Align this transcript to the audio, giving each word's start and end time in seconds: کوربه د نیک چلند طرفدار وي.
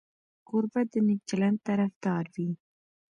کوربه 0.47 0.81
د 0.91 0.93
نیک 1.07 1.21
چلند 1.29 1.57
طرفدار 1.67 2.25
وي. 2.35 2.49